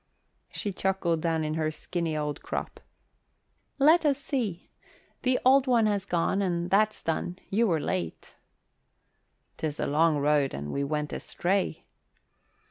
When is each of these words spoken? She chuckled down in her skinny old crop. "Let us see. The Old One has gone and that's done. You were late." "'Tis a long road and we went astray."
She 0.49 0.73
chuckled 0.73 1.21
down 1.21 1.43
in 1.43 1.53
her 1.53 1.69
skinny 1.69 2.17
old 2.17 2.41
crop. 2.41 2.79
"Let 3.77 4.03
us 4.03 4.17
see. 4.17 4.71
The 5.21 5.39
Old 5.45 5.67
One 5.67 5.85
has 5.85 6.05
gone 6.07 6.41
and 6.41 6.71
that's 6.71 7.03
done. 7.03 7.37
You 7.51 7.67
were 7.67 7.79
late." 7.79 8.35
"'Tis 9.57 9.79
a 9.79 9.85
long 9.85 10.17
road 10.17 10.55
and 10.55 10.73
we 10.73 10.83
went 10.83 11.13
astray." 11.13 11.85